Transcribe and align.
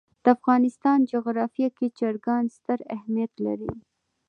د 0.23 0.25
افغانستان 0.37 0.99
جغرافیه 1.11 1.69
کې 1.77 1.87
چرګان 1.97 2.43
ستر 2.55 2.79
اهمیت 2.95 3.33
لري. 3.45 3.71